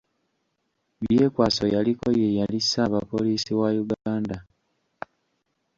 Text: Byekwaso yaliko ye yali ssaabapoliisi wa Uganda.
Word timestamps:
Byekwaso 1.01 1.63
yaliko 1.75 2.07
ye 2.19 2.27
yali 2.39 2.57
ssaabapoliisi 2.63 3.51
wa 3.59 3.69
Uganda. 3.83 4.37